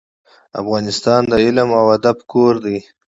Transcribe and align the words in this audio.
افغانستان 0.61 1.21
د 1.31 1.33
علم 1.45 1.69
او 1.79 1.85
ادب 1.97 2.17
کور 2.31 2.53
دی. 2.65 2.77